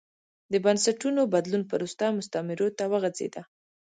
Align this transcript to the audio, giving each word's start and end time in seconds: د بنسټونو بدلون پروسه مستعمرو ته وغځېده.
د 0.51 0.53
بنسټونو 0.65 1.21
بدلون 1.33 1.63
پروسه 1.71 2.05
مستعمرو 2.17 2.67
ته 2.77 2.83
وغځېده. 2.91 3.41